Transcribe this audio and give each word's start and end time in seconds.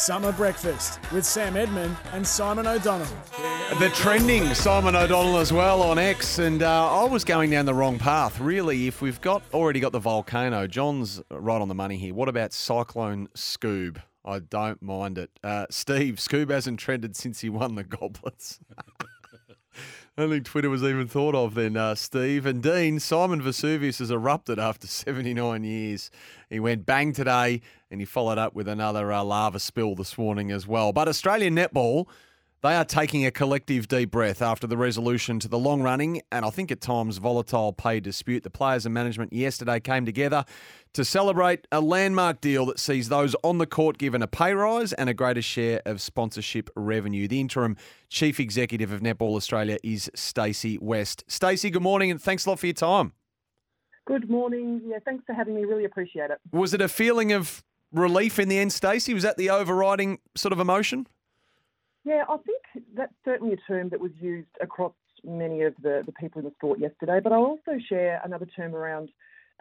Summer 0.00 0.32
Breakfast 0.32 0.98
with 1.12 1.26
Sam 1.26 1.58
Edmund 1.58 1.94
and 2.14 2.26
Simon 2.26 2.66
O'Donnell. 2.66 3.06
The 3.78 3.90
trending 3.90 4.54
Simon 4.54 4.96
O'Donnell 4.96 5.36
as 5.36 5.52
well 5.52 5.82
on 5.82 5.98
X, 5.98 6.38
and 6.38 6.62
uh, 6.62 7.02
I 7.02 7.04
was 7.04 7.22
going 7.22 7.50
down 7.50 7.66
the 7.66 7.74
wrong 7.74 7.98
path. 7.98 8.40
Really, 8.40 8.86
if 8.86 9.02
we've 9.02 9.20
got 9.20 9.42
already 9.52 9.78
got 9.78 9.92
the 9.92 9.98
volcano, 9.98 10.66
John's 10.66 11.20
right 11.30 11.60
on 11.60 11.68
the 11.68 11.74
money 11.74 11.98
here. 11.98 12.14
What 12.14 12.30
about 12.30 12.54
Cyclone 12.54 13.28
Scoob? 13.36 13.98
I 14.24 14.38
don't 14.38 14.80
mind 14.80 15.18
it. 15.18 15.38
Uh, 15.44 15.66
Steve, 15.68 16.14
Scoob 16.14 16.50
hasn't 16.50 16.80
trended 16.80 17.14
since 17.14 17.42
he 17.42 17.50
won 17.50 17.74
the 17.74 17.84
goblets. 17.98 18.58
I 20.16 20.22
don't 20.22 20.30
think 20.30 20.44
Twitter 20.44 20.68
was 20.68 20.82
even 20.82 21.06
thought 21.06 21.34
of 21.34 21.54
then, 21.54 21.76
uh, 21.76 21.94
Steve. 21.94 22.44
And 22.44 22.62
Dean, 22.62 22.98
Simon 22.98 23.40
Vesuvius 23.40 24.00
has 24.00 24.10
erupted 24.10 24.58
after 24.58 24.86
79 24.88 25.64
years. 25.64 26.10
He 26.48 26.60
went 26.60 26.84
bang 26.84 27.12
today 27.12 27.62
and 27.90 28.00
he 28.00 28.04
followed 28.04 28.36
up 28.36 28.54
with 28.54 28.68
another 28.68 29.12
uh, 29.12 29.22
lava 29.22 29.60
spill 29.60 29.94
this 29.94 30.18
morning 30.18 30.50
as 30.50 30.66
well. 30.66 30.92
But 30.92 31.08
Australian 31.08 31.54
netball, 31.54 32.06
they 32.62 32.74
are 32.74 32.84
taking 32.84 33.24
a 33.24 33.30
collective 33.30 33.88
deep 33.88 34.10
breath 34.10 34.42
after 34.42 34.66
the 34.66 34.76
resolution 34.76 35.38
to 35.40 35.48
the 35.48 35.58
long 35.58 35.80
running 35.82 36.20
and 36.30 36.44
I 36.44 36.50
think 36.50 36.70
at 36.70 36.80
times 36.80 37.16
volatile 37.16 37.72
pay 37.72 38.00
dispute. 38.00 38.42
The 38.42 38.50
players 38.50 38.84
and 38.84 38.92
management 38.92 39.32
yesterday 39.32 39.80
came 39.80 40.04
together 40.04 40.44
to 40.92 41.04
celebrate 41.04 41.66
a 41.72 41.80
landmark 41.80 42.42
deal 42.42 42.66
that 42.66 42.78
sees 42.78 43.08
those 43.08 43.34
on 43.42 43.58
the 43.58 43.66
court 43.66 43.96
given 43.96 44.22
a 44.22 44.26
pay 44.26 44.52
rise 44.52 44.92
and 44.92 45.08
a 45.08 45.14
greater 45.14 45.40
share 45.40 45.80
of 45.86 46.02
sponsorship 46.02 46.68
revenue. 46.76 47.26
The 47.26 47.40
interim 47.40 47.76
chief 48.10 48.38
executive 48.38 48.92
of 48.92 49.00
Netball 49.00 49.36
Australia 49.36 49.78
is 49.82 50.10
Stacey 50.14 50.76
West. 50.78 51.24
Stacey, 51.28 51.70
good 51.70 51.82
morning 51.82 52.10
and 52.10 52.20
thanks 52.20 52.44
a 52.44 52.50
lot 52.50 52.58
for 52.58 52.66
your 52.66 52.74
time. 52.74 53.14
Good 54.06 54.28
morning. 54.28 54.82
Yeah, 54.84 54.98
thanks 55.04 55.24
for 55.24 55.32
having 55.32 55.54
me. 55.54 55.64
Really 55.64 55.84
appreciate 55.84 56.30
it. 56.30 56.38
Was 56.52 56.74
it 56.74 56.82
a 56.82 56.88
feeling 56.88 57.32
of 57.32 57.64
relief 57.90 58.38
in 58.38 58.48
the 58.48 58.58
end, 58.58 58.72
Stacey? 58.72 59.14
Was 59.14 59.22
that 59.22 59.38
the 59.38 59.48
overriding 59.48 60.18
sort 60.36 60.52
of 60.52 60.60
emotion? 60.60 61.06
Yeah, 62.04 62.24
I 62.28 62.36
think 62.38 62.86
that's 62.94 63.12
certainly 63.24 63.54
a 63.54 63.72
term 63.72 63.90
that 63.90 64.00
was 64.00 64.12
used 64.20 64.48
across 64.60 64.92
many 65.22 65.62
of 65.62 65.74
the, 65.82 66.02
the 66.06 66.12
people 66.12 66.38
in 66.38 66.46
the 66.46 66.52
sport 66.52 66.78
yesterday, 66.78 67.20
but 67.22 67.32
I'll 67.32 67.40
also 67.40 67.78
share 67.88 68.20
another 68.24 68.46
term 68.46 68.74
around 68.74 69.10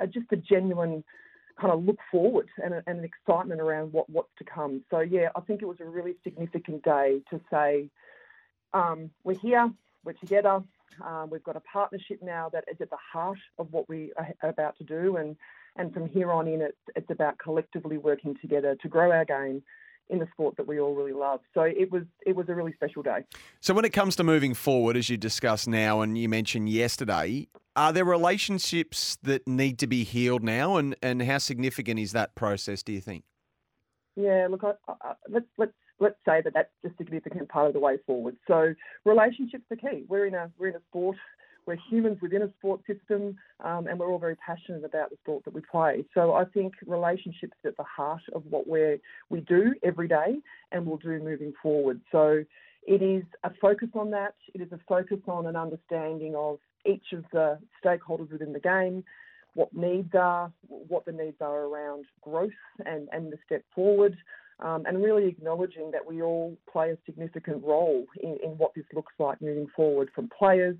uh, 0.01 0.05
just 0.05 0.31
a 0.31 0.37
genuine 0.37 1.03
kind 1.59 1.73
of 1.73 1.83
look 1.83 1.99
forward 2.09 2.47
and, 2.63 2.73
and 2.87 2.99
an 2.99 3.03
excitement 3.03 3.59
around 3.59 3.91
what, 3.91 4.09
what's 4.09 4.31
to 4.37 4.45
come. 4.45 4.81
So, 4.89 4.99
yeah, 5.01 5.29
I 5.35 5.41
think 5.41 5.61
it 5.61 5.65
was 5.65 5.81
a 5.81 5.85
really 5.85 6.15
significant 6.23 6.83
day 6.83 7.21
to 7.29 7.41
say 7.51 7.89
um, 8.73 9.09
we're 9.25 9.37
here, 9.37 9.69
we're 10.05 10.13
together, 10.13 10.63
um, 11.05 11.29
we've 11.29 11.43
got 11.43 11.57
a 11.57 11.61
partnership 11.61 12.19
now 12.21 12.49
that 12.53 12.63
is 12.71 12.77
at 12.79 12.89
the 12.89 12.97
heart 13.13 13.39
of 13.57 13.71
what 13.71 13.89
we 13.89 14.13
are 14.17 14.49
about 14.49 14.77
to 14.77 14.83
do, 14.83 15.17
and, 15.17 15.35
and 15.75 15.93
from 15.93 16.07
here 16.07 16.31
on 16.31 16.47
in, 16.47 16.61
it's, 16.61 16.77
it's 16.95 17.09
about 17.09 17.37
collectively 17.37 17.97
working 17.97 18.35
together 18.41 18.75
to 18.81 18.87
grow 18.87 19.11
our 19.11 19.25
game 19.25 19.61
in 20.09 20.19
the 20.19 20.27
sport 20.33 20.57
that 20.57 20.67
we 20.67 20.79
all 20.79 20.95
really 20.95 21.13
love. 21.13 21.39
So 21.53 21.61
it 21.61 21.91
was 21.91 22.03
it 22.25 22.35
was 22.35 22.49
a 22.49 22.55
really 22.55 22.73
special 22.73 23.03
day. 23.03 23.23
So 23.61 23.73
when 23.73 23.85
it 23.85 23.91
comes 23.91 24.15
to 24.17 24.23
moving 24.23 24.53
forward, 24.53 24.97
as 24.97 25.09
you 25.09 25.17
discuss 25.17 25.67
now 25.67 26.01
and 26.01 26.17
you 26.17 26.27
mentioned 26.27 26.69
yesterday, 26.69 27.47
are 27.75 27.93
there 27.93 28.05
relationships 28.05 29.17
that 29.23 29.47
need 29.47 29.79
to 29.79 29.87
be 29.87 30.03
healed 30.03 30.43
now, 30.43 30.77
and 30.77 30.95
and 31.01 31.21
how 31.21 31.37
significant 31.37 31.99
is 31.99 32.11
that 32.13 32.35
process? 32.35 32.83
Do 32.83 32.91
you 32.91 33.01
think? 33.01 33.23
Yeah, 34.15 34.47
look, 34.49 34.63
I, 34.63 34.73
I, 34.87 35.13
let's 35.29 35.45
let's 35.57 35.73
let's 35.99 36.17
say 36.25 36.41
that 36.41 36.53
that's 36.53 36.69
just 36.83 36.95
a 36.95 37.03
significant 37.03 37.49
part 37.49 37.67
of 37.67 37.73
the 37.73 37.79
way 37.79 37.97
forward. 38.05 38.35
So 38.47 38.73
relationships 39.05 39.65
are 39.71 39.75
key. 39.75 40.05
We're 40.07 40.25
in 40.25 40.33
a 40.33 40.51
we're 40.57 40.69
in 40.69 40.75
a 40.75 40.81
sport 40.89 41.17
we're 41.69 41.77
humans 41.87 42.17
within 42.19 42.41
a 42.41 42.49
sport 42.57 42.81
system, 42.87 43.37
um, 43.63 43.85
and 43.85 43.99
we're 43.99 44.11
all 44.11 44.17
very 44.17 44.35
passionate 44.37 44.83
about 44.83 45.11
the 45.11 45.17
sport 45.21 45.45
that 45.45 45.53
we 45.53 45.61
play. 45.61 46.03
So 46.15 46.33
I 46.33 46.45
think 46.45 46.73
relationships 46.87 47.53
at 47.63 47.77
the 47.77 47.83
heart 47.83 48.23
of 48.33 48.43
what 48.49 48.67
we 48.67 48.99
we 49.29 49.41
do 49.41 49.75
every 49.83 50.07
day, 50.07 50.39
and 50.71 50.85
will 50.85 50.97
do 50.97 51.19
moving 51.19 51.53
forward. 51.61 52.01
So 52.11 52.43
it 52.87 53.01
is 53.03 53.23
a 53.43 53.51
focus 53.61 53.89
on 53.93 54.09
that. 54.11 54.33
It 54.55 54.61
is 54.61 54.71
a 54.71 54.79
focus 54.87 55.19
on 55.27 55.45
an 55.45 55.55
understanding 55.55 56.33
of 56.35 56.57
each 56.87 57.13
of 57.13 57.23
the 57.31 57.59
stakeholders 57.85 58.31
within 58.31 58.51
the 58.51 58.59
game, 58.59 59.03
what 59.53 59.71
needs 59.71 60.15
are, 60.15 60.51
what 60.67 61.05
the 61.05 61.11
needs 61.11 61.37
are 61.39 61.65
around 61.65 62.05
growth 62.21 62.49
and, 62.83 63.09
and 63.11 63.31
the 63.31 63.37
step 63.45 63.63
forward, 63.75 64.17
um, 64.59 64.85
and 64.87 65.03
really 65.03 65.27
acknowledging 65.27 65.91
that 65.91 66.07
we 66.07 66.23
all 66.23 66.57
play 66.71 66.89
a 66.89 66.97
significant 67.05 67.63
role 67.63 68.05
in, 68.23 68.37
in 68.43 68.51
what 68.57 68.73
this 68.73 68.85
looks 68.95 69.13
like 69.19 69.39
moving 69.39 69.67
forward 69.75 70.09
from 70.15 70.29
players 70.35 70.77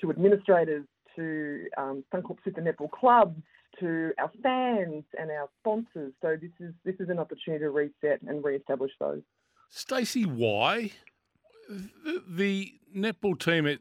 to 0.00 0.10
administrators, 0.10 0.84
to 1.16 1.66
um, 1.76 2.04
Suncorp 2.12 2.38
Super 2.44 2.60
Netball 2.60 2.90
clubs, 2.90 3.40
to 3.80 4.12
our 4.18 4.30
fans 4.42 5.04
and 5.18 5.30
our 5.30 5.48
sponsors. 5.60 6.12
So 6.22 6.36
this 6.40 6.50
is 6.60 6.74
this 6.84 6.94
is 7.00 7.08
an 7.08 7.18
opportunity 7.18 7.64
to 7.64 7.70
reset 7.70 8.22
and 8.26 8.44
re-establish 8.44 8.92
those. 8.98 9.22
Stacey, 9.70 10.24
why 10.24 10.92
the, 11.68 12.22
the 12.26 12.72
netball 12.96 13.38
team? 13.38 13.66
It, 13.66 13.80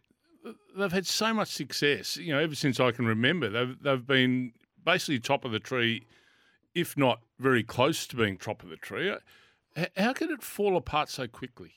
they've 0.78 0.92
had 0.92 1.08
so 1.08 1.34
much 1.34 1.50
success. 1.50 2.18
You 2.18 2.34
know, 2.34 2.40
ever 2.40 2.56
since 2.56 2.80
I 2.80 2.92
can 2.92 3.06
remember, 3.06 3.50
they've 3.50 3.82
they've 3.82 4.06
been 4.06 4.54
basically 4.86 5.20
top 5.20 5.46
of 5.46 5.52
the 5.52 5.60
tree, 5.60 6.06
if 6.76 6.98
not 6.98 7.22
very 7.40 7.64
close 7.64 8.08
to 8.08 8.16
being 8.16 8.38
top 8.38 8.64
of 8.64 8.70
the 8.70 8.78
tree. 8.78 9.14
How 9.96 10.14
could 10.14 10.32
it 10.32 10.42
fall 10.42 10.76
apart 10.76 11.10
so 11.10 11.28
quickly? 11.28 11.74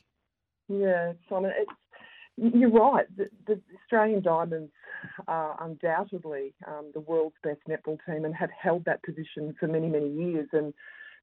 Yeah, 0.68 1.12
Simon, 1.28 1.52
it's 1.56 1.70
you're 2.36 2.70
right. 2.70 3.06
The, 3.16 3.28
the, 3.46 3.60
Australian 3.82 4.22
Diamonds 4.22 4.72
are 5.28 5.56
undoubtedly 5.62 6.54
um, 6.66 6.90
the 6.94 7.00
world's 7.00 7.36
best 7.42 7.60
netball 7.68 7.98
team 8.06 8.24
and 8.24 8.34
have 8.34 8.50
held 8.50 8.84
that 8.84 9.02
position 9.02 9.54
for 9.58 9.66
many, 9.66 9.88
many 9.88 10.10
years. 10.10 10.48
And 10.52 10.72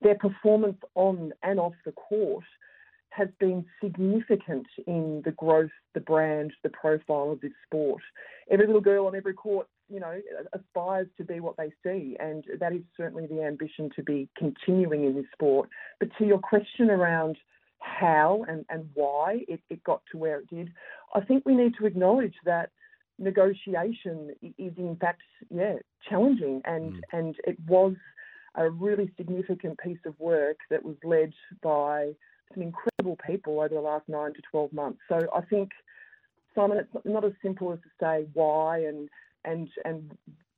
their 0.01 0.15
performance 0.15 0.77
on 0.95 1.31
and 1.43 1.59
off 1.59 1.73
the 1.85 1.91
court 1.91 2.43
has 3.09 3.29
been 3.39 3.65
significant 3.83 4.67
in 4.85 5.23
the 5.25 5.31
growth, 5.31 5.71
the 5.95 5.99
brand, 5.99 6.53
the 6.61 6.69
profile 6.69 7.31
of 7.31 7.41
this 7.41 7.51
sport. 7.65 8.01
Every 8.51 8.67
little 8.67 8.81
girl 8.81 9.07
on 9.07 9.15
every 9.15 9.33
court, 9.33 9.67
you 9.89 9.99
know, 9.99 10.19
aspires 10.53 11.07
to 11.17 11.23
be 11.23 11.39
what 11.39 11.57
they 11.57 11.71
see, 11.83 12.15
and 12.19 12.43
that 12.59 12.73
is 12.73 12.81
certainly 12.95 13.25
the 13.25 13.41
ambition 13.41 13.89
to 13.95 14.03
be 14.03 14.29
continuing 14.37 15.05
in 15.05 15.15
this 15.15 15.25
sport. 15.33 15.69
But 15.99 16.09
to 16.19 16.25
your 16.25 16.39
question 16.39 16.91
around 16.91 17.37
how 17.99 18.45
and, 18.47 18.65
and 18.69 18.89
why 18.93 19.43
it, 19.47 19.61
it 19.69 19.83
got 19.83 20.01
to 20.11 20.17
where 20.17 20.39
it 20.39 20.49
did, 20.49 20.71
I 21.13 21.21
think 21.21 21.45
we 21.45 21.55
need 21.55 21.75
to 21.79 21.85
acknowledge 21.85 22.35
that 22.45 22.69
negotiation 23.19 24.31
is 24.57 24.73
in 24.77 24.97
fact, 24.99 25.21
yeah, 25.49 25.75
challenging 26.07 26.61
and, 26.65 26.93
mm. 26.93 27.01
and 27.11 27.35
it 27.45 27.57
was 27.67 27.95
a 28.55 28.69
really 28.69 29.11
significant 29.17 29.79
piece 29.79 29.99
of 30.05 30.19
work 30.19 30.57
that 30.69 30.83
was 30.83 30.95
led 31.03 31.33
by 31.61 32.13
some 32.53 32.63
incredible 32.63 33.17
people 33.25 33.59
over 33.59 33.69
the 33.69 33.81
last 33.81 34.07
nine 34.07 34.33
to 34.33 34.41
12 34.51 34.73
months. 34.73 34.99
So 35.09 35.27
I 35.35 35.41
think, 35.41 35.71
Simon, 36.55 36.77
it's 36.77 37.05
not 37.05 37.25
as 37.25 37.33
simple 37.41 37.71
as 37.71 37.79
to 37.79 37.89
say 37.99 38.27
why 38.33 38.79
and, 38.79 39.09
and, 39.45 39.69
and 39.85 40.11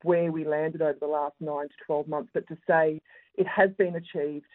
where 0.03 0.31
we 0.31 0.45
landed 0.45 0.81
over 0.81 0.97
the 0.99 1.07
last 1.07 1.35
nine 1.39 1.67
to 1.67 1.75
12 1.85 2.07
months, 2.07 2.29
but 2.33 2.47
to 2.47 2.57
say 2.67 3.01
it 3.35 3.47
has 3.47 3.69
been 3.77 3.95
achieved 3.95 4.45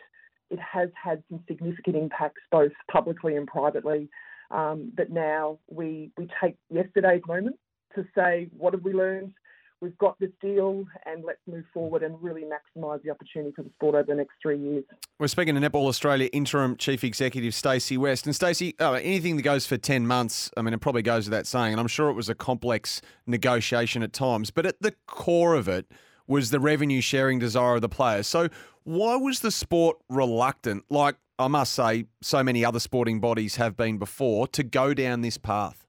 it 0.51 0.59
has 0.61 0.89
had 1.03 1.23
some 1.31 1.41
significant 1.49 1.97
impacts 1.97 2.43
both 2.51 2.73
publicly 2.91 3.37
and 3.37 3.47
privately. 3.47 4.09
Um, 4.51 4.93
but 4.97 5.11
now 5.11 5.59
we 5.71 6.11
we 6.17 6.29
take 6.43 6.57
yesterday's 6.71 7.23
moment 7.27 7.57
to 7.95 8.05
say 8.15 8.49
what 8.57 8.75
have 8.75 8.83
we 8.83 8.93
learned. 8.93 9.33
We've 9.81 9.99
got 9.99 10.19
this 10.19 10.31
deal, 10.41 10.87
and 11.05 11.25
let's 11.25 11.41
move 11.47 11.65
forward 11.75 12.03
and 12.03 12.17
really 12.23 12.43
maximise 12.43 13.03
the 13.03 13.11
opportunity 13.11 13.53
for 13.55 13.63
the 13.63 13.71
sport 13.71 13.95
over 13.95 14.05
the 14.07 14.15
next 14.15 14.33
three 14.41 14.59
years. 14.59 14.85
We're 15.19 15.27
speaking 15.27 15.57
to 15.57 15.61
Netball 15.61 15.89
Australia 15.89 16.31
interim 16.33 16.77
chief 16.77 17.05
executive 17.05 17.55
Stacey 17.55 17.99
West, 17.99 18.25
and 18.25 18.35
Stacey, 18.35 18.75
oh, 18.81 18.95
anything 18.95 19.37
that 19.37 19.43
goes 19.43 19.67
for 19.67 19.77
ten 19.77 20.07
months, 20.07 20.51
I 20.57 20.63
mean, 20.63 20.73
it 20.73 20.81
probably 20.81 21.03
goes 21.03 21.27
without 21.27 21.47
saying, 21.47 21.73
and 21.73 21.81
I'm 21.81 21.89
sure 21.89 22.09
it 22.09 22.15
was 22.15 22.31
a 22.31 22.35
complex 22.35 23.03
negotiation 23.27 24.03
at 24.03 24.13
times, 24.13 24.51
but 24.51 24.65
at 24.65 24.81
the 24.81 24.95
core 25.07 25.55
of 25.55 25.69
it 25.69 25.87
was 26.27 26.51
the 26.51 26.61
revenue 26.61 27.01
sharing 27.01 27.39
desire 27.39 27.77
of 27.77 27.83
the 27.83 27.89
players. 27.89 28.27
So 28.27 28.49
why 28.85 29.17
was 29.17 29.41
the 29.41 29.51
sport 29.51 29.99
reluctant, 30.09 30.85
like 30.91 31.17
I 31.39 31.49
must 31.49 31.73
say, 31.73 32.07
so 32.23 32.43
many 32.43 32.65
other 32.65 32.81
sporting 32.81 33.21
bodies 33.21 33.57
have 33.57 33.77
been 33.77 33.99
before, 33.99 34.47
to 34.49 34.63
go 34.63 34.95
down 34.95 35.23
this 35.23 35.39
path? 35.39 35.85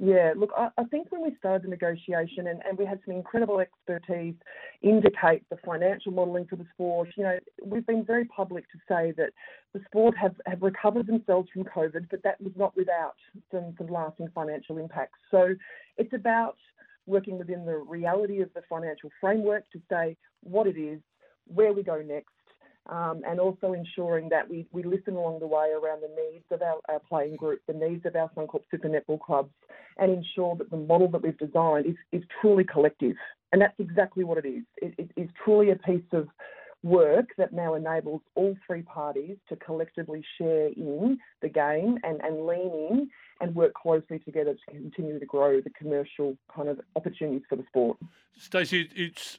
Yeah, 0.00 0.32
look, 0.36 0.50
I, 0.56 0.84
think 0.90 1.12
when 1.12 1.22
we 1.22 1.36
started 1.38 1.62
the 1.62 1.68
negotiation 1.68 2.48
and, 2.48 2.60
and 2.68 2.76
we 2.76 2.84
had 2.84 2.98
some 3.06 3.14
incredible 3.14 3.60
expertise 3.60 4.34
indicate 4.82 5.48
the 5.50 5.56
financial 5.64 6.10
modelling 6.10 6.46
for 6.46 6.56
the 6.56 6.66
sport, 6.74 7.08
you 7.16 7.22
know, 7.22 7.38
we've 7.64 7.86
been 7.86 8.04
very 8.04 8.24
public 8.24 8.64
to 8.72 8.78
say 8.88 9.14
that 9.16 9.30
the 9.72 9.80
sport 9.86 10.16
have, 10.16 10.34
have 10.46 10.62
recovered 10.62 11.06
themselves 11.06 11.48
from 11.52 11.62
COVID, 11.62 12.08
but 12.10 12.24
that 12.24 12.40
was 12.40 12.52
not 12.56 12.76
without 12.76 13.14
some, 13.52 13.72
some 13.78 13.86
lasting 13.86 14.28
financial 14.34 14.78
impacts. 14.78 15.18
So 15.30 15.54
it's 15.96 16.12
about 16.12 16.56
working 17.06 17.38
within 17.38 17.64
the 17.66 17.76
reality 17.76 18.40
of 18.40 18.50
the 18.54 18.62
financial 18.68 19.10
framework 19.20 19.64
to 19.72 19.80
say 19.90 20.16
what 20.42 20.66
it 20.66 20.78
is, 20.78 21.00
where 21.46 21.72
we 21.72 21.82
go 21.82 22.00
next, 22.00 22.30
um, 22.86 23.22
and 23.26 23.40
also 23.40 23.72
ensuring 23.72 24.28
that 24.28 24.48
we, 24.48 24.66
we 24.72 24.82
listen 24.82 25.14
along 25.14 25.40
the 25.40 25.46
way 25.46 25.70
around 25.70 26.02
the 26.02 26.08
needs 26.08 26.44
of 26.50 26.60
our, 26.62 26.76
our 26.88 27.00
playing 27.08 27.36
group, 27.36 27.60
the 27.66 27.72
needs 27.72 28.04
of 28.04 28.14
our 28.16 28.30
Suncorp 28.36 28.62
Super 28.70 28.88
Netball 28.88 29.20
clubs, 29.20 29.50
and 29.98 30.10
ensure 30.10 30.56
that 30.56 30.70
the 30.70 30.76
model 30.76 31.08
that 31.08 31.22
we've 31.22 31.38
designed 31.38 31.86
is, 31.86 31.96
is 32.12 32.22
truly 32.40 32.64
collective. 32.64 33.16
And 33.52 33.62
that's 33.62 33.78
exactly 33.78 34.24
what 34.24 34.38
it 34.38 34.46
is. 34.46 34.64
It, 34.78 34.94
it 34.98 35.10
is 35.16 35.28
truly 35.44 35.70
a 35.70 35.76
piece 35.76 36.02
of 36.12 36.28
work 36.84 37.30
that 37.38 37.52
now 37.52 37.74
enables 37.74 38.20
all 38.34 38.54
three 38.66 38.82
parties 38.82 39.36
to 39.48 39.56
collectively 39.56 40.22
share 40.38 40.68
in 40.68 41.18
the 41.40 41.48
game 41.48 41.98
and, 42.04 42.20
and 42.22 42.46
lean 42.46 42.70
in 42.90 43.10
and 43.40 43.54
work 43.54 43.72
closely 43.72 44.18
together 44.18 44.54
to 44.54 44.74
continue 44.74 45.18
to 45.18 45.26
grow 45.26 45.60
the 45.62 45.70
commercial 45.70 46.36
kind 46.54 46.68
of 46.68 46.78
opportunities 46.94 47.42
for 47.48 47.56
the 47.56 47.64
sport. 47.68 47.96
Stacey, 48.36 48.88
it's 48.94 49.38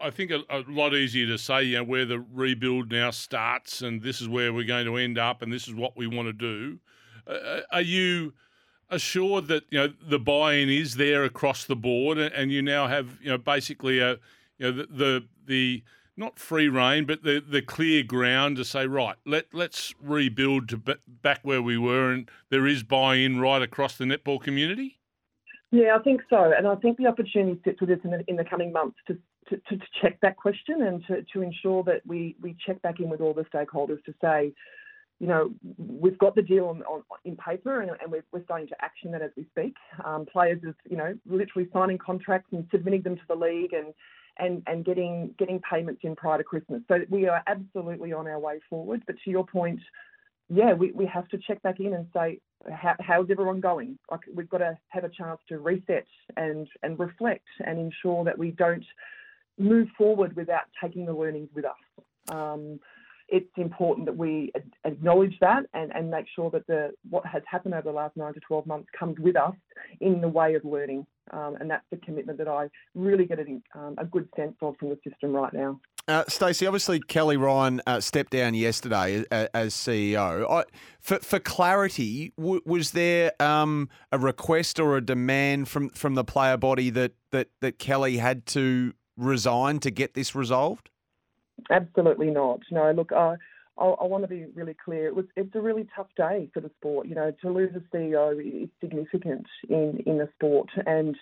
I, 0.00 0.10
think 0.10 0.30
a, 0.30 0.42
a, 0.48 0.64
lot 0.66 0.94
easier 0.94 1.26
to 1.26 1.36
say, 1.36 1.64
you 1.64 1.76
know, 1.76 1.84
where 1.84 2.06
the 2.06 2.20
rebuild 2.20 2.90
now 2.90 3.10
starts, 3.10 3.82
and 3.82 4.02
this 4.02 4.20
is 4.20 4.28
where 4.28 4.52
we're 4.52 4.66
going 4.66 4.86
to 4.86 4.96
end 4.96 5.18
up, 5.18 5.42
and 5.42 5.52
this 5.52 5.68
is 5.68 5.74
what 5.74 5.96
we 5.96 6.06
want 6.06 6.28
to 6.28 6.32
do. 6.32 6.78
Uh, 7.26 7.32
uh 7.32 7.60
are 7.72 7.82
you 7.82 8.32
assured 8.88 9.48
that 9.48 9.64
you 9.70 9.78
know 9.78 9.92
the 10.00 10.18
buy-in 10.18 10.70
is 10.70 10.94
there 10.94 11.24
across 11.24 11.64
the 11.64 11.76
board, 11.76 12.18
and 12.18 12.50
you 12.52 12.62
now 12.62 12.86
have 12.86 13.18
you 13.20 13.28
know 13.28 13.36
basically 13.36 13.98
a 13.98 14.12
you 14.58 14.70
know 14.70 14.72
the 14.72 14.86
the, 14.86 15.24
the 15.46 15.82
not 16.18 16.38
free 16.38 16.68
reign, 16.68 17.04
but 17.06 17.22
the, 17.22 17.42
the 17.46 17.62
clear 17.62 18.02
ground 18.02 18.56
to 18.56 18.64
say, 18.64 18.86
right, 18.86 19.16
let 19.24 19.46
let's 19.54 19.94
rebuild 20.02 20.68
to 20.70 20.76
back 20.76 21.40
where 21.42 21.62
we 21.62 21.78
were, 21.78 22.10
and 22.12 22.30
there 22.50 22.66
is 22.66 22.82
buy-in 22.82 23.40
right 23.40 23.62
across 23.62 23.96
the 23.96 24.04
netball 24.04 24.40
community. 24.40 24.98
Yeah, 25.70 25.96
I 25.98 26.02
think 26.02 26.22
so, 26.28 26.52
and 26.56 26.66
I 26.66 26.74
think 26.76 26.96
the 26.96 27.06
opportunity 27.06 27.60
sits 27.64 27.80
with 27.80 27.90
us 27.90 27.98
in 28.04 28.10
the, 28.10 28.24
in 28.26 28.36
the 28.36 28.44
coming 28.44 28.72
months 28.72 28.96
to, 29.06 29.18
to, 29.50 29.56
to 29.56 29.78
check 30.00 30.18
that 30.22 30.36
question 30.36 30.82
and 30.82 31.04
to, 31.06 31.22
to 31.32 31.42
ensure 31.42 31.82
that 31.84 32.02
we 32.06 32.36
we 32.40 32.56
check 32.66 32.80
back 32.82 33.00
in 33.00 33.08
with 33.08 33.20
all 33.20 33.34
the 33.34 33.44
stakeholders 33.44 34.02
to 34.04 34.14
say, 34.20 34.52
you 35.20 35.26
know, 35.26 35.50
we've 35.76 36.18
got 36.18 36.34
the 36.34 36.42
deal 36.42 36.66
on, 36.66 36.82
on 36.82 37.02
in 37.24 37.36
paper 37.36 37.80
and, 37.80 37.90
and 38.02 38.10
we're, 38.10 38.24
we're, 38.32 38.44
starting 38.44 38.68
to 38.68 38.84
action 38.84 39.10
that 39.12 39.20
as 39.20 39.30
we 39.36 39.46
speak. 39.50 39.74
Um, 40.04 40.26
players 40.26 40.62
are, 40.64 40.76
you 40.88 40.96
know, 40.96 41.14
literally 41.26 41.68
signing 41.72 41.98
contracts 41.98 42.48
and 42.52 42.66
submitting 42.70 43.02
them 43.02 43.16
to 43.16 43.22
the 43.28 43.34
league 43.34 43.72
and 43.72 43.92
and, 44.38 44.62
and 44.66 44.84
getting 44.84 45.34
getting 45.38 45.60
payments 45.60 46.00
in 46.04 46.16
prior 46.16 46.38
to 46.38 46.44
Christmas. 46.44 46.82
So 46.88 47.00
we 47.08 47.26
are 47.28 47.42
absolutely 47.46 48.12
on 48.12 48.26
our 48.26 48.38
way 48.38 48.60
forward. 48.68 49.02
But 49.06 49.16
to 49.24 49.30
your 49.30 49.46
point, 49.46 49.80
yeah, 50.48 50.72
we, 50.72 50.92
we 50.92 51.06
have 51.06 51.28
to 51.28 51.38
check 51.38 51.62
back 51.62 51.80
in 51.80 51.94
and 51.94 52.06
say, 52.14 52.40
How, 52.72 52.94
how's 53.00 53.30
everyone 53.30 53.60
going? 53.60 53.98
Like 54.10 54.20
we've 54.32 54.48
got 54.48 54.58
to 54.58 54.78
have 54.88 55.04
a 55.04 55.08
chance 55.08 55.40
to 55.48 55.58
reset 55.58 56.06
and 56.36 56.68
and 56.82 56.98
reflect 56.98 57.46
and 57.64 57.78
ensure 57.78 58.24
that 58.24 58.38
we 58.38 58.52
don't 58.52 58.84
move 59.58 59.88
forward 59.96 60.36
without 60.36 60.64
taking 60.82 61.04
the 61.04 61.12
learnings 61.12 61.50
with 61.54 61.64
us. 61.64 62.04
Um, 62.28 62.80
it's 63.28 63.50
important 63.56 64.06
that 64.06 64.16
we 64.16 64.52
acknowledge 64.84 65.36
that 65.40 65.64
and, 65.74 65.92
and 65.94 66.10
make 66.10 66.26
sure 66.34 66.50
that 66.50 66.66
the 66.66 66.90
what 67.10 67.26
has 67.26 67.42
happened 67.50 67.74
over 67.74 67.82
the 67.82 67.92
last 67.92 68.16
nine 68.16 68.32
to 68.34 68.40
12 68.40 68.66
months 68.66 68.88
comes 68.98 69.18
with 69.18 69.36
us 69.36 69.54
in 70.00 70.20
the 70.20 70.28
way 70.28 70.54
of 70.54 70.64
learning. 70.64 71.06
Um, 71.32 71.56
and 71.60 71.70
that's 71.70 71.84
the 71.90 71.98
commitment 71.98 72.38
that 72.38 72.48
I 72.48 72.68
really 72.94 73.26
get 73.26 73.38
a, 73.38 73.78
um, 73.78 73.96
a 73.98 74.04
good 74.04 74.28
sense 74.34 74.54
of 74.62 74.76
from 74.78 74.88
the 74.88 74.98
system 75.08 75.32
right 75.32 75.52
now. 75.52 75.78
Uh, 76.06 76.24
Stacey, 76.26 76.66
obviously 76.66 77.00
Kelly 77.00 77.36
Ryan 77.36 77.82
uh, 77.86 78.00
stepped 78.00 78.32
down 78.32 78.54
yesterday 78.54 79.24
as, 79.30 79.48
as 79.52 79.74
CEO. 79.74 80.50
I, 80.50 80.64
for, 81.00 81.18
for 81.18 81.38
clarity, 81.38 82.32
w- 82.38 82.62
was 82.64 82.92
there 82.92 83.32
um, 83.40 83.90
a 84.10 84.18
request 84.18 84.80
or 84.80 84.96
a 84.96 85.02
demand 85.02 85.68
from, 85.68 85.90
from 85.90 86.14
the 86.14 86.24
player 86.24 86.56
body 86.56 86.88
that, 86.90 87.12
that, 87.30 87.48
that 87.60 87.78
Kelly 87.78 88.16
had 88.16 88.46
to 88.46 88.94
resign 89.18 89.80
to 89.80 89.90
get 89.90 90.14
this 90.14 90.34
resolved? 90.34 90.88
Absolutely 91.70 92.30
not. 92.30 92.60
No, 92.70 92.90
look, 92.92 93.12
I, 93.12 93.36
I, 93.78 93.84
I 93.84 94.04
want 94.04 94.24
to 94.24 94.28
be 94.28 94.46
really 94.54 94.76
clear. 94.82 95.06
It 95.06 95.14
was 95.14 95.26
it's 95.36 95.54
a 95.54 95.60
really 95.60 95.86
tough 95.94 96.08
day 96.16 96.50
for 96.52 96.60
the 96.60 96.70
sport. 96.78 97.06
You 97.06 97.14
know, 97.14 97.32
to 97.42 97.50
lose 97.50 97.74
a 97.74 97.96
CEO 97.96 98.64
is 98.64 98.68
significant 98.80 99.46
in 99.68 100.02
in 100.06 100.18
the 100.18 100.28
sport, 100.36 100.68
and 100.86 101.16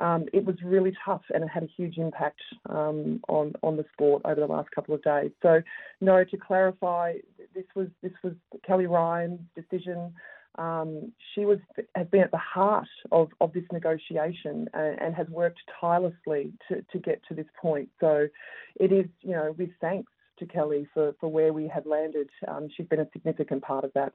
um, 0.00 0.26
it 0.32 0.44
was 0.44 0.56
really 0.64 0.92
tough, 1.04 1.22
and 1.32 1.44
it 1.44 1.50
had 1.50 1.62
a 1.62 1.68
huge 1.76 1.98
impact 1.98 2.40
um, 2.68 3.20
on 3.28 3.52
on 3.62 3.76
the 3.76 3.84
sport 3.92 4.22
over 4.24 4.40
the 4.40 4.46
last 4.46 4.70
couple 4.72 4.94
of 4.94 5.02
days. 5.02 5.30
So, 5.42 5.62
no, 6.00 6.24
to 6.24 6.36
clarify, 6.36 7.14
this 7.54 7.66
was 7.74 7.88
this 8.02 8.12
was 8.24 8.34
Kelly 8.66 8.86
Ryan's 8.86 9.40
decision. 9.54 10.12
Um, 10.56 11.12
she 11.34 11.44
was 11.44 11.58
has 11.94 12.06
been 12.08 12.20
at 12.20 12.30
the 12.30 12.36
heart 12.36 12.88
of, 13.10 13.30
of 13.40 13.52
this 13.52 13.64
negotiation 13.72 14.68
and, 14.74 15.00
and, 15.00 15.14
has 15.14 15.26
worked 15.28 15.60
tirelessly 15.80 16.52
to, 16.68 16.84
to 16.92 16.98
get 16.98 17.22
to 17.28 17.34
this 17.34 17.46
point. 17.60 17.88
So 18.00 18.28
it 18.76 18.92
is, 18.92 19.06
you 19.22 19.30
know, 19.30 19.54
with 19.56 19.70
thanks 19.80 20.12
to 20.38 20.46
Kelly 20.46 20.86
for, 20.92 21.14
for 21.20 21.28
where 21.28 21.52
we 21.52 21.68
have 21.68 21.86
landed. 21.86 22.28
Um, 22.48 22.68
she's 22.76 22.86
been 22.86 23.00
a 23.00 23.08
significant 23.12 23.62
part 23.62 23.84
of 23.84 23.92
that. 23.94 24.12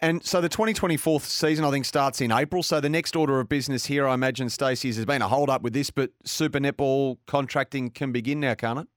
And 0.00 0.24
so 0.24 0.40
the 0.40 0.48
2024 0.48 1.20
season, 1.20 1.64
I 1.64 1.70
think, 1.70 1.84
starts 1.84 2.20
in 2.20 2.32
April. 2.32 2.62
So 2.62 2.80
the 2.80 2.88
next 2.88 3.16
order 3.16 3.38
of 3.40 3.48
business 3.48 3.86
here, 3.86 4.06
I 4.06 4.14
imagine, 4.14 4.48
Stacey's 4.48 4.96
has 4.96 5.04
been 5.04 5.22
a 5.22 5.28
hold 5.28 5.50
up 5.50 5.62
with 5.62 5.72
this, 5.72 5.90
but 5.90 6.10
Super 6.24 6.58
Netball 6.58 7.18
contracting 7.26 7.90
can 7.90 8.12
begin 8.12 8.40
now, 8.40 8.54
can't 8.54 8.80
it? 8.80 8.88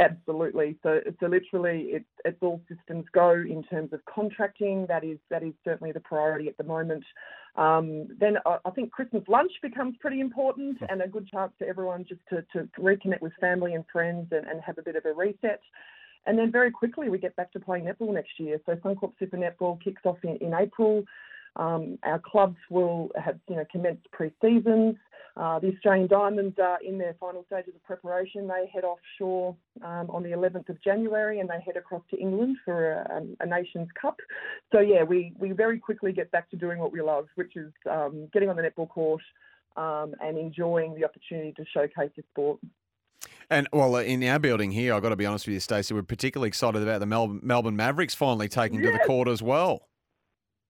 Absolutely. 0.00 0.76
So, 0.84 1.00
so 1.18 1.26
literally, 1.26 1.88
it's, 1.90 2.04
it's 2.24 2.38
all 2.40 2.60
systems 2.68 3.04
go 3.12 3.32
in 3.32 3.64
terms 3.64 3.92
of 3.92 4.00
contracting. 4.04 4.86
That 4.88 5.02
is 5.02 5.18
that 5.28 5.42
is 5.42 5.54
certainly 5.64 5.90
the 5.92 6.00
priority 6.00 6.46
at 6.46 6.56
the 6.56 6.62
moment. 6.62 7.02
Um, 7.56 8.06
then 8.20 8.36
I, 8.46 8.58
I, 8.64 8.70
think 8.70 8.92
Christmas 8.92 9.24
lunch 9.26 9.50
becomes 9.60 9.96
pretty 10.00 10.20
important 10.20 10.78
and 10.88 11.02
a 11.02 11.08
good 11.08 11.26
chance 11.26 11.50
for 11.58 11.64
everyone 11.66 12.04
just 12.08 12.20
to, 12.28 12.42
to 12.52 12.68
reconnect 12.78 13.20
with 13.20 13.32
family 13.40 13.74
and 13.74 13.84
friends 13.92 14.28
and, 14.30 14.46
and 14.46 14.60
have 14.64 14.78
a 14.78 14.82
bit 14.82 14.94
of 14.94 15.04
a 15.04 15.12
reset. 15.12 15.60
And 16.26 16.38
then 16.38 16.52
very 16.52 16.70
quickly 16.70 17.08
we 17.08 17.18
get 17.18 17.34
back 17.34 17.50
to 17.52 17.60
playing 17.60 17.86
netball 17.86 18.14
next 18.14 18.38
year. 18.38 18.60
So 18.66 18.76
Suncorp 18.76 19.14
Super 19.18 19.36
Netball 19.36 19.82
kicks 19.82 20.02
off 20.04 20.18
in, 20.22 20.36
in 20.36 20.54
April. 20.54 21.02
Um, 21.58 21.98
our 22.04 22.20
clubs 22.20 22.56
will 22.70 23.10
have 23.22 23.38
you 23.48 23.56
know 23.56 23.64
commenced 23.70 24.10
pre-seasons. 24.12 24.96
Uh, 25.38 25.60
the 25.60 25.68
Australian 25.68 26.08
Diamonds 26.08 26.56
are 26.60 26.78
in 26.84 26.98
their 26.98 27.14
final 27.20 27.44
stages 27.46 27.72
of 27.76 27.84
preparation. 27.84 28.48
They 28.48 28.68
head 28.72 28.82
offshore 28.82 29.54
um, 29.84 30.10
on 30.10 30.24
the 30.24 30.30
11th 30.30 30.68
of 30.68 30.82
January 30.82 31.38
and 31.38 31.48
they 31.48 31.60
head 31.64 31.76
across 31.76 32.02
to 32.10 32.18
England 32.18 32.56
for 32.64 32.92
a, 32.92 33.22
a, 33.38 33.46
Nations 33.46 33.86
Cup. 34.00 34.16
So, 34.72 34.80
yeah, 34.80 35.04
we, 35.04 35.32
we 35.38 35.52
very 35.52 35.78
quickly 35.78 36.12
get 36.12 36.32
back 36.32 36.50
to 36.50 36.56
doing 36.56 36.80
what 36.80 36.90
we 36.90 37.00
love, 37.00 37.28
which 37.36 37.54
is 37.54 37.72
um, 37.88 38.28
getting 38.32 38.48
on 38.48 38.56
the 38.56 38.62
netball 38.62 38.88
court 38.88 39.22
um, 39.76 40.12
and 40.20 40.36
enjoying 40.36 40.96
the 40.96 41.04
opportunity 41.04 41.52
to 41.52 41.64
showcase 41.72 42.10
the 42.16 42.24
sport. 42.32 42.58
And 43.48 43.68
well, 43.72 43.94
in 43.96 44.24
our 44.24 44.40
building 44.40 44.72
here, 44.72 44.92
I've 44.92 45.02
got 45.02 45.10
to 45.10 45.16
be 45.16 45.24
honest 45.24 45.46
with 45.46 45.54
you, 45.54 45.60
Stacey, 45.60 45.94
we're 45.94 46.02
particularly 46.02 46.48
excited 46.48 46.82
about 46.82 46.98
the 46.98 47.06
Melbourne, 47.06 47.40
Melbourne 47.44 47.76
Mavericks 47.76 48.14
finally 48.14 48.48
taking 48.48 48.80
yes. 48.82 48.92
to 48.92 48.98
the 48.98 49.04
court 49.04 49.28
as 49.28 49.40
well. 49.40 49.87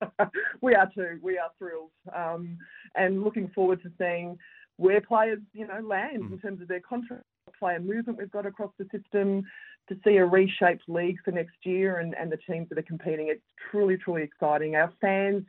we 0.60 0.74
are 0.74 0.90
too. 0.94 1.18
We 1.22 1.38
are 1.38 1.50
thrilled 1.58 1.90
um, 2.14 2.58
and 2.94 3.22
looking 3.22 3.48
forward 3.54 3.82
to 3.82 3.90
seeing 3.98 4.38
where 4.76 5.00
players, 5.00 5.40
you 5.52 5.66
know, 5.66 5.80
land 5.80 6.22
mm. 6.22 6.32
in 6.32 6.38
terms 6.38 6.62
of 6.62 6.68
their 6.68 6.80
contract, 6.80 7.24
player 7.58 7.80
movement 7.80 8.18
we've 8.18 8.30
got 8.30 8.46
across 8.46 8.70
the 8.78 8.86
system, 8.96 9.42
to 9.88 9.96
see 10.04 10.16
a 10.16 10.24
reshaped 10.24 10.84
league 10.88 11.16
for 11.24 11.32
next 11.32 11.56
year 11.64 11.98
and, 11.98 12.14
and 12.14 12.30
the 12.30 12.38
teams 12.48 12.68
that 12.68 12.78
are 12.78 12.82
competing. 12.82 13.28
It's 13.28 13.42
truly, 13.70 13.96
truly 13.96 14.22
exciting. 14.22 14.76
Our 14.76 14.92
fans 15.00 15.44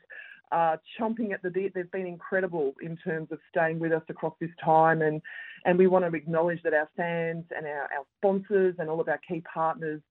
are 0.52 0.80
chomping 1.00 1.34
at 1.34 1.42
the 1.44 1.50
bit. 1.50 1.74
They've 1.74 1.92
been 1.92 2.08
incredible 2.08 2.74
in 2.82 2.98
terms 2.98 3.32
of 3.32 3.40
staying 3.50 3.80
with 3.80 3.92
us 3.92 4.02
across 4.10 4.34
this 4.40 4.50
time, 4.64 5.02
and 5.02 5.22
and 5.66 5.78
we 5.78 5.88
want 5.88 6.06
to 6.06 6.18
acknowledge 6.18 6.64
that 6.64 6.74
our 6.74 6.90
fans 6.96 7.44
and 7.56 7.68
our, 7.68 7.84
our 7.84 8.06
sponsors 8.18 8.76
and 8.80 8.90
all 8.90 9.02
of 9.02 9.10
our 9.10 9.20
key 9.28 9.42
partners 9.42 10.02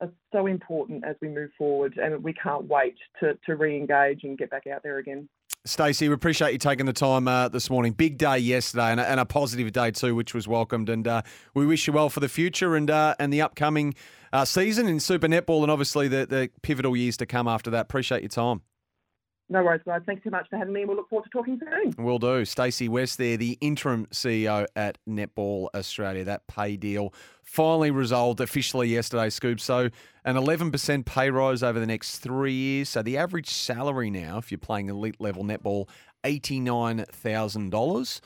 are 0.00 0.10
so 0.32 0.46
important 0.46 1.04
as 1.04 1.16
we 1.20 1.28
move 1.28 1.50
forward, 1.56 1.98
and 2.02 2.22
we 2.22 2.32
can't 2.32 2.66
wait 2.66 2.96
to 3.20 3.34
to 3.46 3.56
re-engage 3.56 4.24
and 4.24 4.36
get 4.36 4.50
back 4.50 4.66
out 4.66 4.82
there 4.82 4.98
again. 4.98 5.28
Stacey, 5.66 6.08
we 6.08 6.14
appreciate 6.14 6.52
you 6.52 6.58
taking 6.58 6.84
the 6.84 6.92
time 6.92 7.26
uh, 7.26 7.48
this 7.48 7.70
morning. 7.70 7.92
Big 7.92 8.18
day 8.18 8.36
yesterday 8.36 8.90
and 8.90 9.00
a, 9.00 9.08
and 9.08 9.18
a, 9.18 9.24
positive 9.24 9.72
day 9.72 9.90
too, 9.90 10.14
which 10.14 10.34
was 10.34 10.46
welcomed. 10.46 10.90
And 10.90 11.08
uh, 11.08 11.22
we 11.54 11.64
wish 11.64 11.86
you 11.86 11.94
well 11.94 12.10
for 12.10 12.20
the 12.20 12.28
future 12.28 12.76
and 12.76 12.90
uh, 12.90 13.14
and 13.18 13.32
the 13.32 13.40
upcoming 13.40 13.94
uh, 14.32 14.44
season 14.44 14.88
in 14.88 15.00
Super 15.00 15.26
Netball 15.26 15.62
and 15.62 15.70
obviously 15.70 16.06
the, 16.06 16.26
the 16.26 16.50
pivotal 16.60 16.94
years 16.94 17.16
to 17.16 17.26
come 17.26 17.48
after 17.48 17.70
that. 17.70 17.82
Appreciate 17.82 18.20
your 18.20 18.28
time. 18.28 18.60
No 19.54 19.62
worries, 19.62 19.82
guys. 19.86 20.02
Thanks 20.04 20.24
so 20.24 20.30
much 20.30 20.48
for 20.50 20.56
having 20.56 20.74
me. 20.74 20.84
We'll 20.84 20.96
look 20.96 21.08
forward 21.08 21.26
to 21.26 21.30
talking 21.30 21.60
soon. 21.60 22.04
Will 22.04 22.18
do. 22.18 22.44
Stacey 22.44 22.88
West 22.88 23.18
there, 23.18 23.36
the 23.36 23.56
interim 23.60 24.06
CEO 24.06 24.66
at 24.74 24.98
Netball 25.08 25.68
Australia. 25.76 26.24
That 26.24 26.48
pay 26.48 26.76
deal 26.76 27.14
finally 27.44 27.92
resolved 27.92 28.40
officially 28.40 28.88
yesterday, 28.88 29.28
Scoob. 29.28 29.60
So 29.60 29.90
an 30.24 30.34
11% 30.34 31.06
pay 31.06 31.30
rise 31.30 31.62
over 31.62 31.78
the 31.78 31.86
next 31.86 32.18
three 32.18 32.52
years. 32.52 32.88
So 32.88 33.02
the 33.02 33.16
average 33.16 33.48
salary 33.48 34.10
now, 34.10 34.38
if 34.38 34.50
you're 34.50 34.58
playing 34.58 34.88
elite 34.88 35.20
level 35.20 35.44
netball, 35.44 35.88
$89,000 36.24 38.20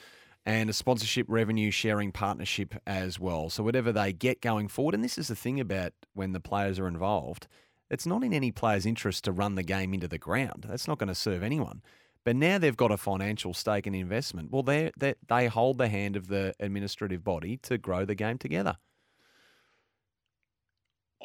and 0.46 0.70
a 0.70 0.72
sponsorship 0.72 1.26
revenue 1.28 1.70
sharing 1.70 2.10
partnership 2.10 2.74
as 2.86 3.20
well. 3.20 3.50
So 3.50 3.62
whatever 3.62 3.92
they 3.92 4.14
get 4.14 4.40
going 4.40 4.68
forward, 4.68 4.94
and 4.94 5.04
this 5.04 5.18
is 5.18 5.28
the 5.28 5.36
thing 5.36 5.60
about 5.60 5.92
when 6.14 6.32
the 6.32 6.40
players 6.40 6.78
are 6.78 6.88
involved– 6.88 7.48
it's 7.90 8.06
not 8.06 8.22
in 8.22 8.32
any 8.32 8.50
player's 8.52 8.86
interest 8.86 9.24
to 9.24 9.32
run 9.32 9.54
the 9.54 9.62
game 9.62 9.94
into 9.94 10.08
the 10.08 10.18
ground. 10.18 10.66
That's 10.68 10.88
not 10.88 10.98
going 10.98 11.08
to 11.08 11.14
serve 11.14 11.42
anyone. 11.42 11.82
But 12.24 12.36
now 12.36 12.58
they've 12.58 12.76
got 12.76 12.90
a 12.90 12.96
financial 12.96 13.54
stake 13.54 13.86
and 13.86 13.96
investment. 13.96 14.50
Well, 14.50 14.62
they 14.62 14.90
they 15.28 15.46
hold 15.46 15.78
the 15.78 15.88
hand 15.88 16.16
of 16.16 16.28
the 16.28 16.54
administrative 16.60 17.24
body 17.24 17.56
to 17.62 17.78
grow 17.78 18.04
the 18.04 18.14
game 18.14 18.38
together. 18.38 18.76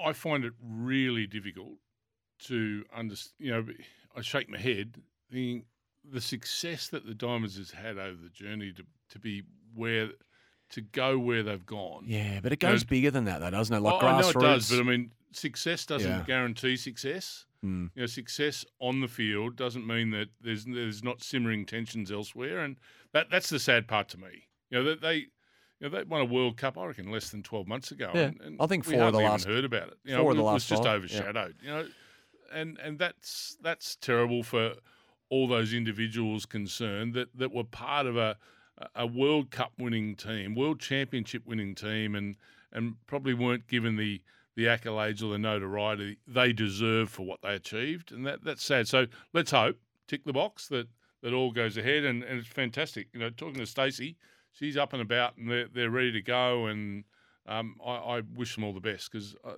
I 0.02 0.14
find 0.14 0.46
it 0.46 0.54
really 0.62 1.28
difficult 1.28 1.74
to 2.46 2.86
understand. 2.96 3.36
You 3.40 3.52
know, 3.52 3.66
I 4.16 4.22
shake 4.22 4.50
my 4.50 4.58
head 4.58 5.02
thinking 5.30 5.66
the 6.10 6.22
success 6.22 6.88
that 6.90 7.06
the 7.06 7.14
Diamonds 7.14 7.58
has 7.58 7.72
had 7.72 7.98
over 7.98 8.18
the 8.22 8.30
journey 8.30 8.72
to 8.74 8.84
to 9.10 9.20
be 9.20 9.44
where 9.74 10.10
to 10.70 10.82
go 10.82 11.20
where 11.20 11.44
they've 11.44 11.66
gone. 11.66 12.06
Yeah, 12.08 12.40
but 12.42 12.52
it 12.52 12.62
You 12.64 12.70
know, 12.70 12.74
goes 12.74 12.84
bigger 12.84 13.12
than 13.12 13.26
that, 13.26 13.42
though, 13.42 13.50
doesn't 13.52 13.76
it? 13.76 13.80
Like 13.82 14.02
oh, 14.02 14.20
know 14.20 14.24
grassroots. 14.24 14.36
it 14.36 14.40
does, 14.40 14.70
but 14.70 14.80
I 14.80 14.84
mean, 14.84 15.12
success 15.36 15.86
doesn't 15.86 16.10
Yeah. 16.10 16.24
guarantee 16.26 16.76
success. 16.78 17.46
Mm. 17.64 17.92
You 17.96 18.02
know, 18.02 18.06
success 18.08 18.66
on 18.80 19.00
the 19.02 19.08
field 19.08 19.56
doesn't 19.56 19.88
mean 19.88 20.10
that 20.12 20.30
there's 20.42 20.66
there's 20.66 21.04
not 21.04 21.24
simmering 21.24 21.66
tensions 21.66 22.12
elsewhere, 22.12 22.60
and 22.60 22.78
that 23.14 23.30
that's 23.30 23.50
the 23.50 23.60
sad 23.60 23.88
part 23.88 24.10
to 24.10 24.18
me. 24.20 24.48
You 24.70 24.80
know, 24.80 24.84
that 24.86 25.02
they. 25.02 25.28
You 25.80 25.90
know, 25.90 25.98
they 25.98 26.04
won 26.06 26.22
a 26.22 26.26
World 26.26 26.56
Cup, 26.56 26.78
I 26.78 26.86
reckon, 26.86 27.12
less 27.12 27.30
than 27.30 27.44
twelve 27.44 27.68
months 27.68 27.92
ago. 27.92 28.10
Yeah, 28.16 28.22
and, 28.28 28.42
and 28.42 28.58
I 28.62 28.68
think 28.68 28.86
we 28.88 28.94
four 28.94 29.04
of 29.04 29.14
the 29.14 29.20
last- 29.20 29.46
heard 29.46 29.66
about 29.66 29.90
it. 29.90 29.98
You 30.06 30.16
four 30.16 30.24
know, 30.26 30.30
of 30.32 30.38
the 30.38 30.44
it 30.44 30.54
was 30.54 30.66
just 30.66 30.84
five, 30.84 31.04
yeah. 31.04 31.18
overshadowed. 31.18 31.56
You 31.62 31.70
know, 31.70 31.88
and 32.54 32.78
and 32.80 32.98
that's 33.00 33.58
that's 33.62 33.98
terrible 33.98 34.44
for 34.44 34.76
all 35.30 35.46
those 35.48 35.74
individuals 35.74 36.46
concerned 36.46 37.16
that 37.16 37.36
that 37.38 37.52
were 37.52 37.66
part 37.66 38.06
of 38.06 38.16
a 38.16 38.38
a 38.96 39.06
World 39.06 39.52
Cup 39.52 39.74
winning 39.78 40.16
team, 40.16 40.56
World 40.56 40.80
Championship 40.80 41.46
winning 41.46 41.76
team, 41.76 42.16
and 42.16 42.38
and 42.72 42.96
probably 43.08 43.34
weren't 43.34 43.68
given 43.68 43.98
the 43.98 44.22
the 44.56 44.66
accolades 44.66 45.24
or 45.24 45.32
the 45.32 45.38
notoriety 45.38 46.18
they 46.28 46.54
deserve 46.54 47.10
for 47.10 47.26
what 47.26 47.42
they 47.42 47.56
achieved, 47.56 48.12
and 48.12 48.26
that 48.26 48.44
that's 48.44 48.64
sad. 48.64 48.88
So 48.88 49.08
let's 49.34 49.52
hope 49.52 49.78
tick 50.08 50.26
the 50.26 50.34
box 50.34 50.68
that 50.68 50.88
that 51.22 51.34
all 51.34 51.52
goes 51.52 51.78
ahead, 51.78 52.04
and, 52.04 52.24
and 52.24 52.40
it's 52.40 52.48
fantastic. 52.48 53.08
You 53.14 53.20
know, 53.20 53.30
talking 53.30 53.60
to 53.60 53.66
Stacey, 53.66 54.18
she's 54.52 54.78
up 54.78 54.94
and 54.94 55.02
about, 55.02 55.38
and 55.38 55.50
they're 55.50 55.68
they're 55.68 55.90
ready 55.90 56.12
to 56.12 56.22
go, 56.22 56.68
and 56.68 57.04
um, 57.48 57.76
I, 57.86 57.92
I 57.92 58.22
wish 58.36 58.56
them 58.56 58.64
all 58.64 58.74
the 58.74 58.80
best 58.80 59.12
because. 59.12 59.36
Uh, 59.44 59.54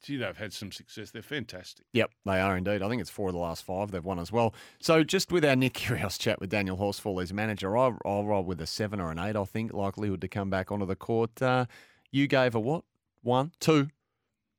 Gee, 0.00 0.16
they've 0.16 0.36
had 0.36 0.52
some 0.52 0.70
success. 0.70 1.10
They're 1.10 1.22
fantastic. 1.22 1.84
Yep, 1.92 2.12
they 2.24 2.38
are 2.38 2.56
indeed. 2.56 2.82
I 2.82 2.88
think 2.88 3.00
it's 3.00 3.10
four 3.10 3.30
of 3.30 3.32
the 3.32 3.40
last 3.40 3.64
five 3.64 3.90
they've 3.90 4.04
won 4.04 4.20
as 4.20 4.30
well. 4.30 4.54
So 4.78 5.02
just 5.02 5.32
with 5.32 5.44
our 5.44 5.56
Nick 5.56 5.72
Kyrgios 5.72 6.16
chat 6.20 6.40
with 6.40 6.50
Daniel 6.50 6.76
Horsfall, 6.76 7.20
his 7.20 7.32
manager, 7.32 7.76
I'll, 7.76 7.98
I'll 8.04 8.24
roll 8.24 8.44
with 8.44 8.60
a 8.60 8.66
seven 8.66 9.00
or 9.00 9.10
an 9.10 9.18
eight, 9.18 9.34
I 9.34 9.44
think, 9.44 9.72
likelihood 9.72 10.20
to 10.20 10.28
come 10.28 10.50
back 10.50 10.70
onto 10.70 10.86
the 10.86 10.94
court. 10.94 11.42
Uh, 11.42 11.66
you 12.12 12.28
gave 12.28 12.54
a 12.54 12.60
what? 12.60 12.84
One? 13.22 13.50
Two? 13.58 13.88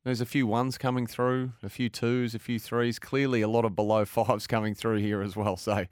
There's 0.05 0.21
a 0.21 0.25
few 0.25 0.47
ones 0.47 0.77
coming 0.77 1.07
through, 1.07 1.51
a 1.61 1.67
few 1.67 1.89
twos, 1.89 2.33
a 2.33 2.39
few 2.39 2.57
threes. 2.57 2.99
Clearly, 2.99 3.41
a 3.41 3.49
lot 3.49 3.65
of 3.65 3.75
below 3.75 4.05
fives 4.05 4.47
coming 4.47 4.73
through 4.73 4.97
here 4.97 5.21
as 5.21 5.35
well. 5.35 5.57
So, 5.57 5.85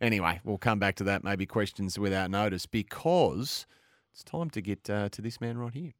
anyway, 0.00 0.40
we'll 0.44 0.58
come 0.58 0.78
back 0.78 0.94
to 0.96 1.04
that. 1.04 1.22
Maybe 1.22 1.44
questions 1.44 1.98
without 1.98 2.30
notice 2.30 2.64
because 2.64 3.66
it's 4.12 4.24
time 4.24 4.48
to 4.50 4.62
get 4.62 4.88
uh, 4.88 5.10
to 5.10 5.20
this 5.20 5.40
man 5.40 5.58
right 5.58 5.74
here. 5.74 5.92